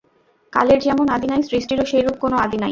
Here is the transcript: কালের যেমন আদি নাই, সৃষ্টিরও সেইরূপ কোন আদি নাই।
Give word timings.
কালের 0.53 0.79
যেমন 0.79 1.05
আদি 1.09 1.27
নাই, 1.27 1.41
সৃষ্টিরও 1.43 1.85
সেইরূপ 1.85 2.15
কোন 2.19 2.33
আদি 2.45 2.57
নাই। 2.57 2.69